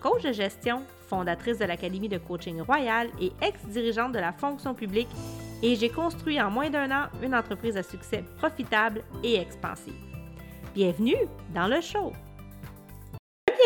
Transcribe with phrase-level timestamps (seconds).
[0.00, 5.08] coach de gestion, fondatrice de l'Académie de coaching royal et ex-dirigeante de la fonction publique,
[5.62, 9.94] et j'ai construit en moins d'un an une entreprise à succès profitable et expansive.
[10.74, 11.16] Bienvenue
[11.54, 12.12] dans le show!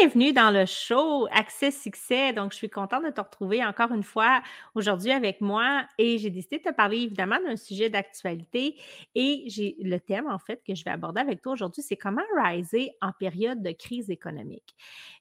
[0.02, 2.32] Bienvenue dans le show Accès Succès.
[2.32, 4.42] Donc, je suis contente de te retrouver encore une fois
[4.74, 8.74] aujourd'hui avec moi et j'ai décidé de te parler évidemment d'un sujet d'actualité
[9.14, 12.22] et j'ai le thème en fait que je vais aborder avec toi aujourd'hui, c'est comment
[12.44, 14.74] riser en période de crise économique.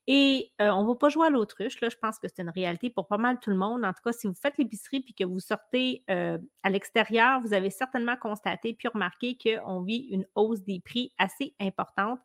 [0.07, 2.49] Et euh, on ne va pas jouer à l'autruche, là, je pense que c'est une
[2.49, 3.85] réalité pour pas mal tout le monde.
[3.85, 7.53] En tout cas, si vous faites l'épicerie puis que vous sortez euh, à l'extérieur, vous
[7.53, 12.19] avez certainement constaté puis remarqué qu'on vit une hausse des prix assez importante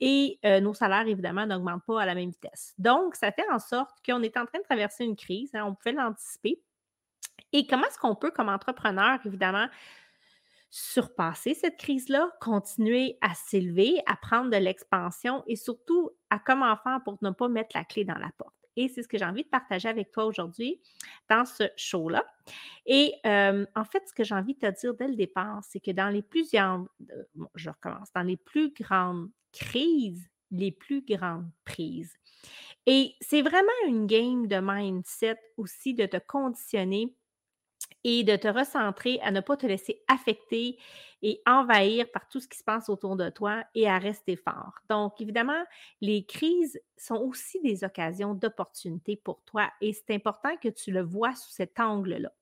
[0.00, 2.74] et nos salaires, évidemment, n'augmentent pas à la même vitesse.
[2.78, 5.74] Donc, ça fait en sorte qu'on est en train de traverser une crise, hein, on
[5.74, 6.60] pouvait l'anticiper.
[7.52, 9.68] Et comment est-ce qu'on peut, comme entrepreneur, évidemment,
[10.70, 17.00] surpasser cette crise-là, continuer à s'élever, à prendre de l'expansion et surtout à comment faire
[17.04, 18.57] pour ne pas mettre la clé dans la porte?
[18.80, 20.80] Et c'est ce que j'ai envie de partager avec toi aujourd'hui
[21.28, 22.24] dans ce show-là.
[22.86, 25.90] Et en fait, ce que j'ai envie de te dire dès le départ, c'est que
[25.90, 26.86] dans les plusieurs,
[27.56, 32.14] je recommence, dans les plus grandes crises, les plus grandes prises.
[32.86, 37.17] Et c'est vraiment une game de mindset aussi de te conditionner
[38.10, 40.78] et de te recentrer à ne pas te laisser affecter
[41.20, 44.74] et envahir par tout ce qui se passe autour de toi et à rester fort.
[44.88, 45.62] Donc, évidemment,
[46.00, 51.02] les crises sont aussi des occasions d'opportunités pour toi et c'est important que tu le
[51.02, 52.32] vois sous cet angle-là.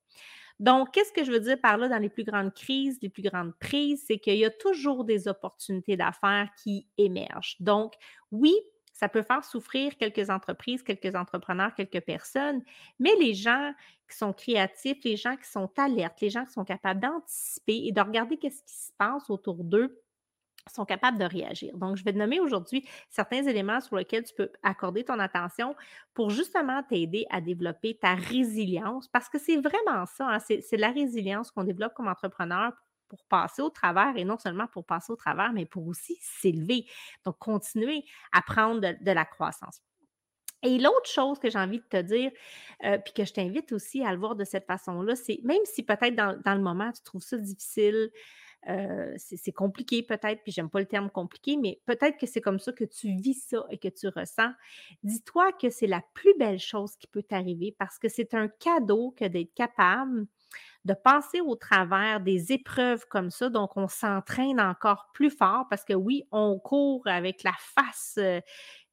[0.60, 3.22] Donc, qu'est-ce que je veux dire par là dans les plus grandes crises, les plus
[3.22, 7.56] grandes prises, c'est qu'il y a toujours des opportunités d'affaires qui émergent.
[7.60, 7.94] Donc,
[8.30, 8.54] oui,
[8.96, 12.62] ça peut faire souffrir quelques entreprises, quelques entrepreneurs, quelques personnes,
[12.98, 13.74] mais les gens
[14.08, 17.92] qui sont créatifs, les gens qui sont alertes, les gens qui sont capables d'anticiper et
[17.92, 20.02] de regarder qu'est-ce qui se passe autour d'eux,
[20.72, 21.76] sont capables de réagir.
[21.76, 25.76] Donc, je vais te nommer aujourd'hui certains éléments sur lesquels tu peux accorder ton attention
[26.12, 30.90] pour justement t'aider à développer ta résilience, parce que c'est vraiment ça, hein, c'est la
[30.90, 32.72] résilience qu'on développe comme entrepreneur
[33.08, 36.86] pour passer au travers et non seulement pour passer au travers, mais pour aussi s'élever.
[37.24, 39.80] Donc, continuer à prendre de, la croissance.
[40.62, 42.30] Et l'autre chose que j'ai envie de te dire,
[42.84, 45.82] euh, puis que je t'invite aussi à le voir de cette façon-là, c'est même si
[45.82, 48.10] peut-être dans, le moment tu trouves ça difficile,
[48.68, 52.58] euh, c'est compliqué peut-être, puis j'aime pas le terme compliqué, mais peut-être que c'est comme
[52.58, 54.50] ça que tu vis ça et que tu ressens.
[55.04, 59.14] Dis-toi que c'est la plus belle chose qui peut t'arriver parce que c'est un cadeau
[59.16, 60.26] que d'être capable
[60.84, 63.48] de passer au travers des épreuves comme ça.
[63.50, 68.40] Donc, on s'entraîne encore plus fort parce que oui, on court avec la face euh,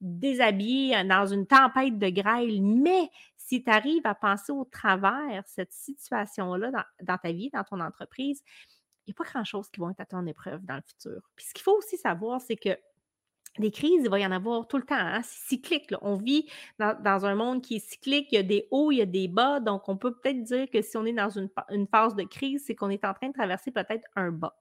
[0.01, 5.43] déshabillée euh, dans une tempête de grêle, mais si tu arrives à passer au travers
[5.45, 6.71] cette situation-là
[7.01, 8.41] dans, ta vie, dans ton entreprise,
[9.05, 11.21] il n'y a pas grand-chose qui va être à ton épreuve dans le futur.
[11.35, 12.77] Puis ce qu'il faut aussi savoir, c'est que
[13.59, 14.95] des crises, il va y en avoir tout le temps.
[14.95, 15.21] Hein?
[15.23, 15.93] C'est cyclique.
[16.01, 16.49] On vit
[16.79, 18.27] dans, un monde qui est cyclique.
[18.31, 19.59] Il y a des hauts, il y a des bas.
[19.59, 21.49] Donc, on peut peut-être dire que si on est dans une,
[21.87, 24.55] phase de crise, c'est qu'on est en train de traverser peut-être un bas.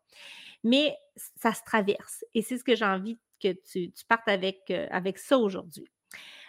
[0.62, 0.97] Mais
[1.36, 2.25] ça se traverse.
[2.34, 5.86] Et c'est ce que j'ai envie que tu, partes avec, euh, avec ça aujourd'hui.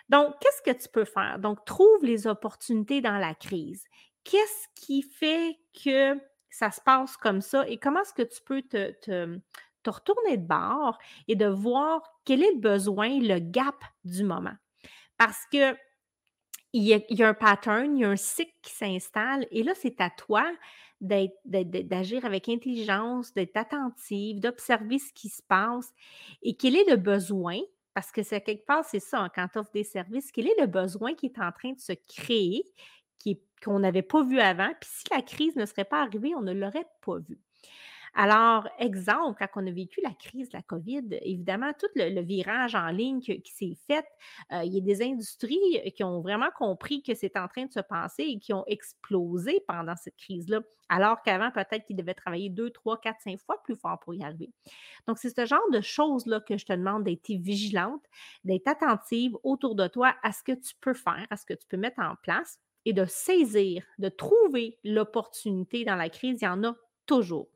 [0.09, 1.39] Donc, qu'est-ce que tu peux faire?
[1.39, 3.85] Donc, trouve les opportunités dans la crise.
[4.23, 6.19] Qu'est-ce qui fait que
[6.53, 9.39] ça se passe comme ça et comment est-ce que tu peux te,
[9.89, 14.55] retourner de bord et de voir quel est le besoin, le gap du moment.
[15.17, 15.75] Parce que
[16.75, 20.01] il y, a, un pattern, il y a un cycle qui s'installe et là, c'est
[20.01, 20.43] à toi
[21.01, 25.93] d'agir avec intelligence, d'être attentive, d'observer ce qui se passe
[26.41, 27.59] et quel est le besoin,
[27.93, 30.59] parce que c'est quelque part, c'est ça, hein, quand tu offres des services, quel est
[30.59, 32.63] le besoin qui est en train de se créer
[33.63, 34.71] qu'on n'avait pas vu avant.
[34.79, 37.39] Puis si la crise ne serait pas arrivée, on ne l'aurait pas vu.
[38.15, 42.75] Alors, exemple, quand on a vécu la crise de la COVID, évidemment, tout le, virage
[42.75, 44.05] en ligne qui, s'est fait,
[44.51, 47.71] euh, il y a des industries qui ont vraiment compris que c'est en train de
[47.71, 52.49] se passer et qui ont explosé pendant cette crise-là, alors qu'avant, peut-être qu'ils devaient travailler
[52.49, 54.51] deux, trois, quatre, cinq fois plus fort pour y arriver.
[55.07, 58.03] Donc, c'est ce genre de choses-là que je te demande d'être vigilante,
[58.43, 61.65] d'être attentive autour de toi à ce que tu peux faire, à ce que tu
[61.67, 66.47] peux mettre en place et de saisir, de trouver l'opportunité dans la crise, il y
[66.47, 66.75] en a
[67.05, 67.47] toujours.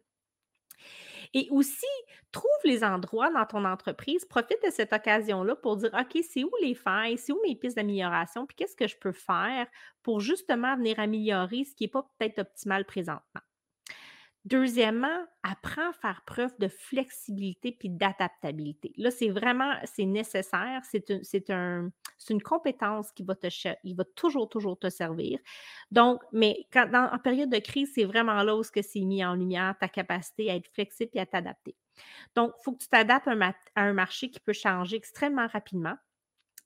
[1.33, 1.85] Et aussi,
[2.31, 6.51] trouve les endroits dans ton entreprise, profite de cette occasion-là pour dire, OK, c'est où
[6.61, 9.67] les failles, c'est où mes pistes d'amélioration, puis qu'est-ce que je peux faire
[10.03, 13.41] pour justement venir améliorer ce qui n'est pas peut-être optimal présentement?
[14.47, 18.93] Deuxièmement, apprends à faire preuve de flexibilité puis d'adaptabilité.
[18.95, 21.89] Là, c'est vraiment, c'est nécessaire, c'est un,
[22.29, 23.47] une compétence qui va te,
[23.83, 25.39] il va toujours, toujours te servir.
[25.91, 29.75] Donc, mais quand, en période de crise, c'est vraiment là où c'est mis en lumière
[29.81, 31.75] ta capacité à être flexible et à t'adapter.
[32.35, 35.95] Donc, il faut que tu t'adaptes à un marché qui peut changer extrêmement rapidement.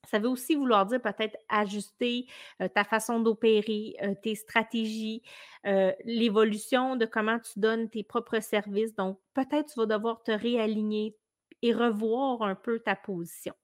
[0.08, 2.26] Ça veut aussi vouloir dire peut-être ajuster
[2.74, 5.22] ta façon d'opérer, tes stratégies,
[6.04, 8.94] l'évolution de comment tu donnes tes propres services.
[8.94, 11.16] Donc, peut-être tu vas devoir te réaligner
[11.62, 13.54] et revoir un peu ta position.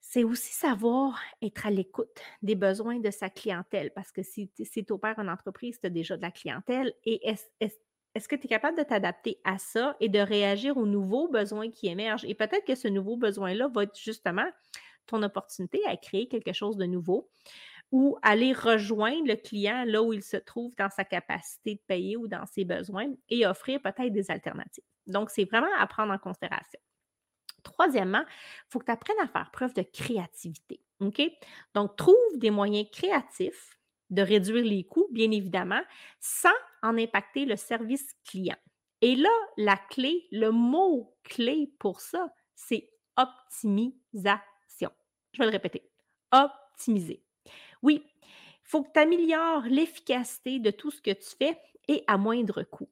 [0.00, 4.84] C'est aussi savoir être à l'écoute des besoins de sa clientèle parce que si, tu
[4.90, 8.76] opères une entreprise, tu as déjà de la clientèle et est-ce que tu es capable
[8.76, 12.26] de t'adapter à ça et de réagir aux nouveaux besoins qui émergent?
[12.26, 14.46] Et peut-être que ce nouveau besoin-là va être justement
[15.06, 17.28] ton opportunité à créer quelque chose de nouveau
[17.90, 22.16] ou aller rejoindre le client là où il se trouve dans sa capacité de payer
[22.16, 24.84] ou dans ses besoins et offrir peut-être des alternatives.
[25.06, 26.80] Donc, c'est vraiment à prendre en considération.
[27.62, 30.80] Troisièmement, il faut que tu apprennes à faire preuve de créativité.
[31.00, 31.20] OK?
[31.74, 33.78] Donc, trouve des moyens créatifs
[34.10, 35.82] de réduire les coûts, bien évidemment,
[36.20, 36.50] sans
[36.82, 38.56] en impacter le service client.
[39.00, 44.38] Et là, la clé, le mot clé pour ça, c'est optimisation.
[45.32, 45.88] Je vais le répéter.
[46.32, 47.22] Optimiser.
[47.82, 51.58] Oui, il faut que tu améliores l'efficacité de tout ce que tu fais
[51.88, 52.88] et à moindre coût.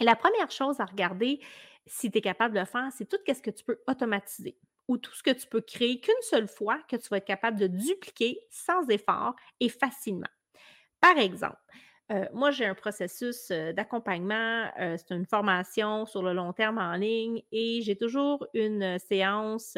[0.00, 1.40] Et la première chose à regarder,
[1.86, 4.96] si tu es capable de le faire, c'est tout ce que tu peux automatiser ou
[4.96, 7.66] tout ce que tu peux créer qu'une seule fois que tu vas être capable de
[7.66, 10.28] dupliquer sans effort et facilement.
[11.00, 11.58] Par exemple,
[12.10, 16.78] euh, moi, j'ai un processus euh, d'accompagnement, euh, c'est une formation sur le long terme
[16.78, 19.76] en ligne et j'ai toujours une séance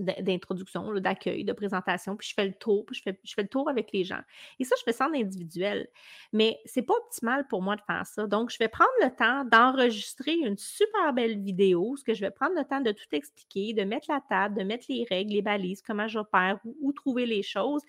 [0.00, 3.92] d'introduction, d'accueil, de présentation, puis je fais le tour, puis je fais, le tour avec
[3.92, 4.20] les gens.
[4.58, 5.88] Et ça, je fais ça en individuel.
[6.32, 8.26] Mais c'est pas optimal pour moi de faire ça.
[8.26, 12.30] Donc, je vais prendre le temps d'enregistrer une super belle vidéo, ce que je vais
[12.30, 15.42] prendre le temps de tout expliquer, de mettre la table, de mettre les règles, les
[15.42, 17.82] balises, comment j'opère, où trouver les choses.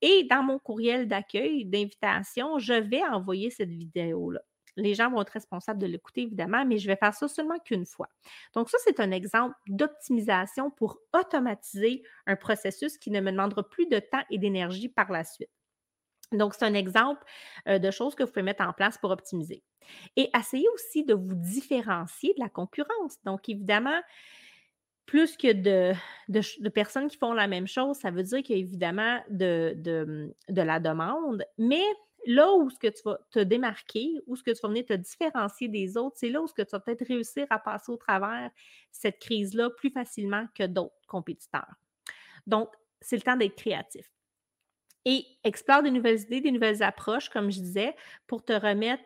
[0.00, 4.40] Et dans mon courriel d'accueil, d'invitation, je vais envoyer cette vidéo-là.
[4.78, 7.84] Les gens vont être responsables de l'écouter, évidemment, mais je vais faire ça seulement qu'une
[7.84, 8.08] fois.
[8.54, 13.86] Donc, ça, c'est un exemple d'optimisation pour automatiser un processus qui ne me demandera plus
[13.86, 15.50] de temps et d'énergie par la suite.
[16.32, 17.24] Donc, c'est un exemple
[17.68, 19.62] euh, de choses que vous pouvez mettre en place pour optimiser.
[20.16, 23.16] Et essayez aussi de vous différencier de la concurrence.
[23.24, 24.00] Donc, évidemment,
[25.08, 28.62] plus que de, personnes qui font la même chose, ça veut dire qu'il y a
[28.62, 31.82] évidemment de, de, la demande, mais
[32.26, 34.94] là où ce que tu vas te démarquer, où ce que tu vas venir te
[34.94, 37.96] différencier des autres, c'est là où ce que tu vas peut-être réussir à passer au
[37.96, 38.50] travers
[38.90, 41.74] cette crise-là plus facilement que d'autres compétiteurs.
[42.46, 42.70] Donc,
[43.00, 44.10] c'est le temps d'être créatif
[45.04, 47.94] et explore des nouvelles idées, des nouvelles approches, comme je disais,
[48.26, 49.02] pour te remettre,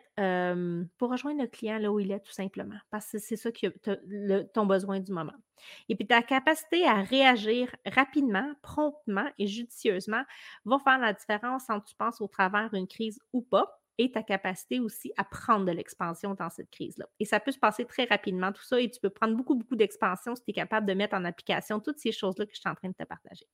[0.97, 3.67] pour rejoindre le client là où il est, tout simplement, parce que c'est ça qui
[3.67, 5.33] est ton besoin du moment.
[5.87, 10.23] Et puis ta capacité à réagir rapidement, promptement et judicieusement
[10.65, 14.23] va faire la différence entre tu penses au travers d'une crise ou pas et ta
[14.23, 17.07] capacité aussi à prendre de l'expansion dans cette crise-là.
[17.19, 19.75] Et ça peut se passer très rapidement, tout ça, et tu peux prendre beaucoup, beaucoup
[19.75, 22.69] d'expansion si tu es capable de mettre en application toutes ces choses-là que je suis
[22.69, 23.45] en train de te partager.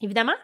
[0.00, 0.34] Évidemment,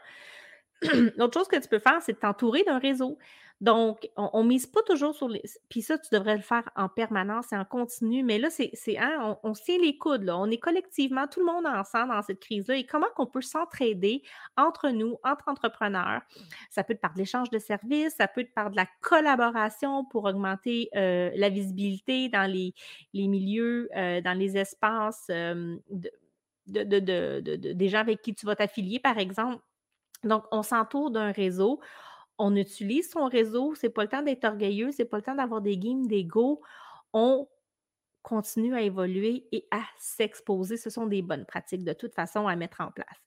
[1.17, 3.19] L'autre chose que tu peux faire, c'est de t'entourer d'un réseau.
[3.61, 5.43] Donc, on ne mise pas toujours sur les.
[5.69, 8.23] Puis ça, tu devrais le faire en permanence et en continu.
[8.25, 8.73] Mais là, c'est.
[8.97, 10.39] Hein, on, on tient les coudes, là.
[10.39, 12.77] On est collectivement, tout le monde ensemble dans cette crise-là.
[12.77, 14.23] Et comment qu'on peut s'entraider
[14.57, 16.23] entre nous, entre entrepreneurs?
[16.71, 20.25] Ça peut être par l'échange de services, ça peut être par de la collaboration pour
[20.25, 22.73] augmenter euh, la visibilité dans les,
[23.13, 26.11] les milieux, euh, dans les espaces euh, de,
[27.75, 29.61] des gens avec qui tu vas t'affilier, par exemple
[30.25, 31.81] donc, on s'entoure d'un réseau,
[32.39, 35.61] on utilise son réseau, c'est pas le temps d'être orgueilleux, c'est pas le temps d'avoir
[35.63, 36.63] des games d'ego.
[37.13, 37.49] On
[38.23, 40.77] continue à évoluer et à s'exposer.
[40.77, 43.19] Ce sont des bonnes pratiques de toute façon à mettre en place.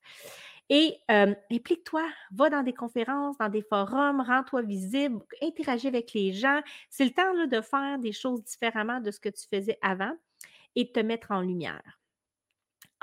[0.69, 6.61] Et implique-toi, va dans des conférences, dans des forums, rends-toi visible, interagis avec les gens.
[6.89, 10.13] C'est le temps de faire des choses différemment de ce que tu faisais avant
[10.75, 11.99] et de te mettre en lumière.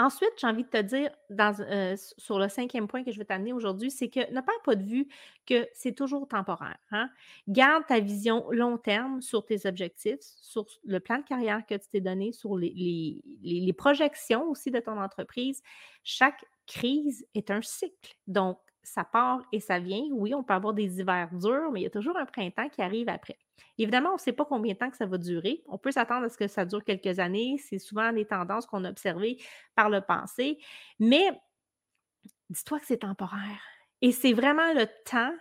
[0.00, 1.10] Ensuite, j'ai envie de te dire,
[1.60, 4.74] euh, sur le cinquième point que je vais t'amener aujourd'hui, c'est que ne perds pas
[4.74, 5.06] de vue
[5.44, 6.78] que c'est toujours temporaire.
[6.90, 7.10] Hein.
[7.48, 11.86] Garde ta vision long terme sur tes objectifs, sur le plan de carrière que tu
[11.92, 15.60] t'es donné, sur les, projections aussi de ton entreprise.
[16.02, 18.16] Chaque crise est un cycle.
[18.26, 20.04] Donc, ça part et ça vient.
[20.12, 22.82] Oui, on peut avoir des hivers durs, mais il y a toujours un printemps qui
[22.82, 23.38] arrive après.
[23.78, 25.62] Évidemment, on ne sait pas combien de temps que ça va durer.
[25.66, 27.56] On peut s'attendre à ce que ça dure quelques années.
[27.58, 29.38] C'est souvent les tendances qu'on a observées
[29.74, 30.58] par le passé.
[30.98, 31.30] Mais
[32.48, 33.60] dis-toi que c'est temporaire.
[34.02, 35.32] Et c'est vraiment le temps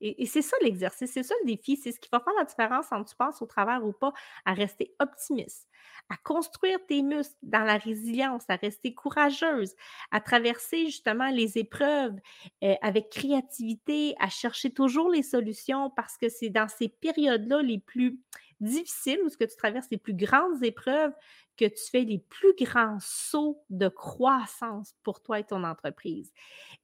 [0.00, 2.86] et, c'est ça l'exercice, c'est ça le défi, c'est ce qui va faire la différence
[2.92, 4.12] entre tu passes au travers ou pas,
[4.44, 5.68] à rester optimiste,
[6.08, 9.74] à construire tes muscles dans la résilience, à rester courageuse,
[10.10, 12.16] à traverser justement les épreuves
[12.62, 17.78] euh, avec créativité, à chercher toujours les solutions parce que c'est dans ces périodes-là les
[17.78, 18.20] plus
[18.60, 21.12] difficiles où ce que tu traverses les plus grandes épreuves
[21.58, 26.32] que tu fais les plus grands sauts de croissance pour toi et ton entreprise.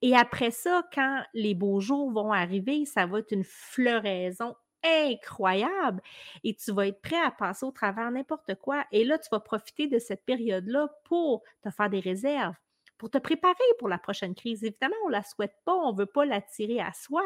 [0.03, 4.55] Et après ça, quand les beaux jours vont arriver, ça va être une floraison
[4.85, 6.03] incroyable
[6.43, 8.85] et tu vas être prêt à passer au travers n'importe quoi.
[8.93, 12.55] Et là, tu vas profiter de cette période-là pour te faire des réserves,
[12.99, 14.63] pour te préparer pour la prochaine crise.
[14.63, 17.23] Évidemment, on ne la souhaite pas, on ne veut pas l'attirer à soi,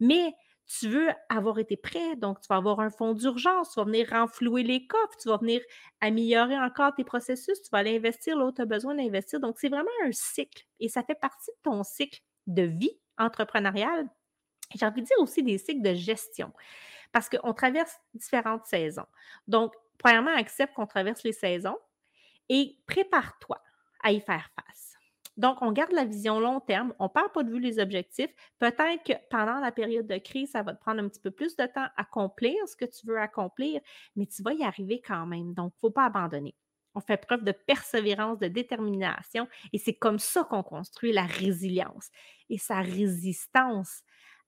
[0.00, 0.34] mais
[0.66, 4.08] tu veux avoir été prêt, donc tu vas avoir un fonds d'urgence, tu vas venir
[4.10, 5.60] renflouer les coffres, tu vas venir
[6.00, 9.40] améliorer encore tes processus, tu vas aller investir là où tu as besoin d'investir.
[9.40, 14.08] Donc, c'est vraiment un cycle et ça fait partie de ton cycle de vie entrepreneuriale.
[14.74, 16.52] J'ai envie de dire aussi des cycles de gestion
[17.12, 19.06] parce qu'on traverse différentes saisons.
[19.48, 21.78] Donc, premièrement, accepte qu'on traverse les saisons
[22.48, 23.62] et prépare-toi
[24.02, 24.95] à y faire face.
[25.36, 28.30] Donc, on garde la vision long terme, on ne perd pas de vue les objectifs.
[28.58, 31.56] Peut-être que pendant la période de crise, ça va te prendre un petit peu plus
[31.56, 33.80] de temps à accomplir ce que tu veux accomplir,
[34.16, 35.52] mais tu vas y arriver quand même.
[35.54, 36.54] Donc, il ne faut pas abandonner.
[36.94, 42.08] On fait preuve de persévérance, de détermination, et c'est comme ça qu'on construit la résilience
[42.48, 44.02] et sa résistance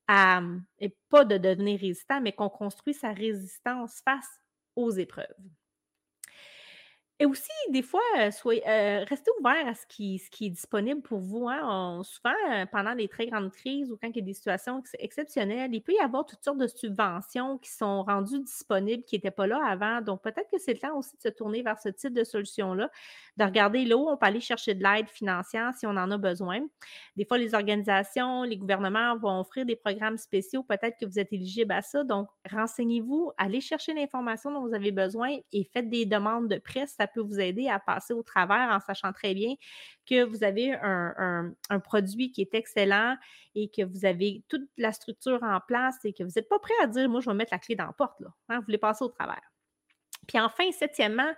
[0.07, 0.41] à,
[0.79, 4.41] et pas de devenir résistant, mais qu'on construit sa résistance face
[4.77, 5.27] aux épreuves.
[7.21, 10.51] Et aussi, des fois, euh, soyez, euh, restez ouvert à ce qui, ce qui est
[10.51, 11.49] disponible pour vous.
[11.49, 12.01] Hein.
[12.05, 15.75] souvent, euh, pendant les très grandes crises ou quand il y a des situations exceptionnelles,
[15.75, 19.49] il peut y avoir toutes sortes de subventions qui sont rendues disponibles, qui n'étaient pas
[19.49, 20.01] là avant.
[20.01, 22.89] Donc, peut-être que c'est le temps aussi de se tourner vers ce type de solution-là,
[23.37, 26.19] de regarder là où on peut aller chercher de l'aide financière si on en a
[26.19, 26.61] besoin.
[27.17, 30.63] Des fois, les organisations, les gouvernements vont offrir des programmes spéciaux.
[30.63, 32.05] Peut-être que vous êtes éligible à ça.
[32.05, 36.87] Donc, renseignez-vous, allez chercher l'information dont vous avez besoin et faites des demandes de prêt
[37.13, 39.55] peut vous aider à passer au travers en sachant très bien
[40.07, 41.53] que vous avez un,
[41.85, 43.17] produit qui est excellent
[43.55, 46.75] et que vous avez toute la structure en place et que vous n'êtes pas prêt
[46.83, 48.21] à dire, moi, je vais mettre la clé dans la porte.
[48.21, 48.29] Là.
[48.49, 49.43] Hein, vous voulez passer au travers.
[50.27, 51.33] Puis enfin, septièmement,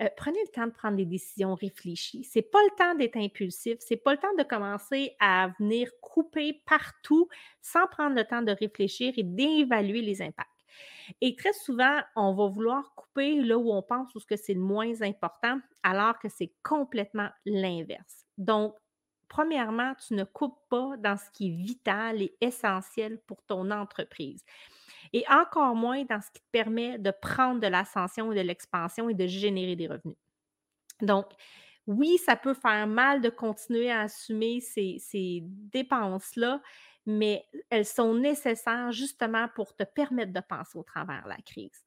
[0.00, 2.24] euh, prenez le temps de prendre des décisions réfléchies.
[2.24, 3.78] Ce n'est pas le temps d'être impulsif.
[3.80, 7.28] Ce n'est pas le temps de commencer à venir couper partout
[7.62, 10.53] sans prendre le temps de réfléchir et d'évaluer les impacts.
[11.20, 14.54] Et très souvent, on va vouloir couper là où on pense ou ce que c'est
[14.54, 18.24] le moins important, alors que c'est complètement l'inverse.
[18.38, 18.74] Donc,
[19.28, 24.44] premièrement, tu ne coupes pas dans ce qui est vital et essentiel pour ton entreprise.
[25.12, 29.08] Et encore moins dans ce qui te permet de prendre de l'ascension et de l'expansion
[29.08, 30.16] et de générer des revenus.
[31.00, 31.26] Donc,
[31.86, 36.62] oui, ça peut faire mal de continuer à assumer ces, ces dépenses-là,
[37.06, 41.84] mais elles sont nécessaires justement pour te permettre de passer au travers de la crise.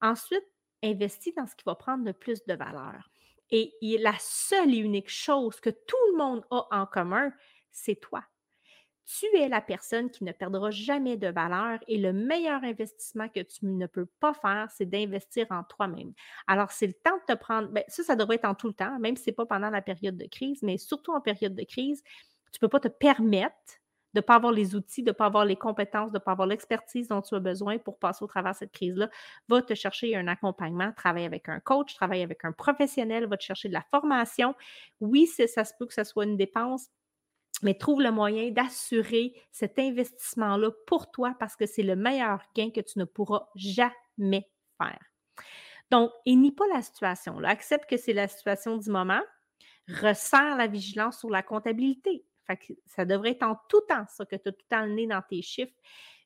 [0.00, 0.44] Ensuite,
[0.82, 3.10] investis dans ce qui va prendre le plus de valeur.
[3.50, 7.30] Et la seule et unique chose que tout le monde a en commun,
[7.70, 8.24] c'est toi.
[9.04, 13.40] Tu es la personne qui ne perdra jamais de valeur et le meilleur investissement que
[13.40, 16.14] tu ne peux pas faire, c'est d'investir en toi-même.
[16.46, 18.74] Alors, c'est le temps de te prendre, bien, ça, ça devrait être en tout le
[18.74, 21.54] temps, même si ce n'est pas pendant la période de crise, mais surtout en période
[21.54, 22.02] de crise,
[22.52, 23.81] tu ne peux pas te permettre
[24.14, 26.32] de ne pas avoir les outils, de ne pas avoir les compétences, de ne pas
[26.32, 29.08] avoir l'expertise dont tu as besoin pour passer au travers de cette crise-là,
[29.48, 33.42] va te chercher un accompagnement, travaille avec un coach, travaille avec un professionnel, va te
[33.42, 34.54] chercher de la formation.
[35.00, 36.88] Oui, ça se peut que ce soit une dépense,
[37.62, 42.70] mais trouve le moyen d'assurer cet investissement-là pour toi parce que c'est le meilleur gain
[42.70, 45.00] que tu ne pourras jamais faire.
[45.90, 47.38] Donc, et nie pas la situation.
[47.44, 49.20] Accepte que c'est la situation du moment.
[49.88, 52.24] Resserre la vigilance sur la comptabilité
[52.86, 55.06] ça devrait être en tout temps, ça, que tu as tout le temps le nez
[55.06, 55.72] dans tes chiffres.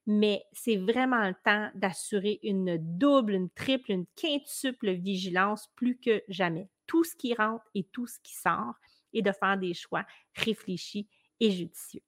[0.07, 6.23] Mais c'est vraiment le temps d'assurer une double, une triple, une quintuple vigilance plus que
[6.29, 6.69] jamais.
[6.87, 8.75] Tout ce qui rentre et tout ce qui sort
[9.13, 10.07] et de faire des choix
[10.37, 11.09] réfléchis
[11.41, 12.03] et judicieux.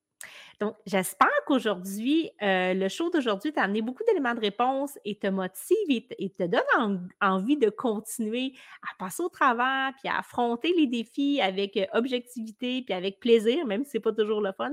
[0.61, 5.29] Donc, j'espère qu'aujourd'hui, euh, le show d'aujourd'hui t'a amené beaucoup d'éléments de réponse et te
[5.29, 10.87] motive et, te donne envie de continuer à passer au travers puis à affronter les
[10.87, 14.73] défis avec euh, objectivité puis avec plaisir, même si ce n'est pas toujours le fun,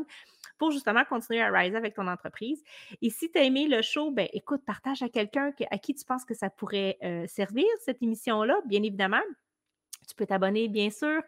[0.58, 2.64] pour justement continuer à rise avec ton entreprise.
[3.02, 6.06] Et si tu as aimé le show, ben écoute, partage à quelqu'un à qui tu
[6.06, 9.22] penses que ça pourrait euh, servir, cette émission-là, bien évidemment
[10.08, 11.22] Tu peux t'abonner, bien sûr.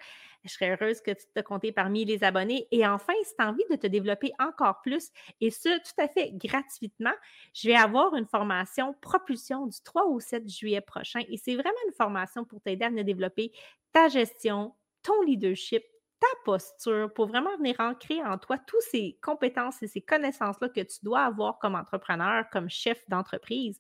[0.43, 2.67] Je serais heureuse que tu te comptes parmi les abonnés.
[2.72, 5.10] Et enfin, si tu as envie de te développer encore plus,
[5.41, 7.13] et ce, tout à fait gratuitement,
[7.53, 11.22] je vais avoir une formation propulsion du 3 au 7 juillet prochain.
[11.29, 13.51] Et c'est vraiment une formation pour t'aider à développer
[13.91, 15.84] ta gestion, ton leadership,
[16.19, 20.81] ta posture pour vraiment venir ancrer en toi toutes ces compétences et ces connaissances-là que
[20.81, 23.79] tu dois avoir comme entrepreneur, comme chef d'entreprise.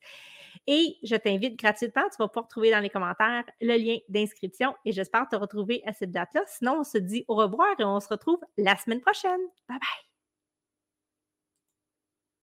[0.67, 4.91] Et je t'invite gratuitement, tu vas pouvoir trouver dans les commentaires le lien d'inscription et
[4.91, 6.41] j'espère te retrouver à cette date-là.
[6.47, 9.41] Sinon, on se dit au revoir et on se retrouve la semaine prochaine.
[9.69, 10.06] Bye bye!